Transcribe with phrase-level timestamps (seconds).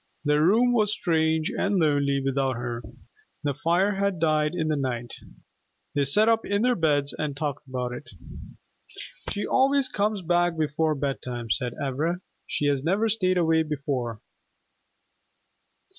[0.25, 2.81] The room was strange and lonely without her.
[3.43, 5.13] The fire had died in the night.
[5.93, 8.09] They sat up in their beds and talked about it.
[9.29, 12.19] "She always comes back before bedtime," said Ivra.
[12.47, 14.21] "She has never stayed away before."